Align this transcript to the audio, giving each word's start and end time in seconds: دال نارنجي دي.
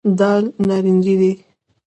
دال 0.19 0.43
نارنجي 0.67 1.15
دي. 1.19 1.31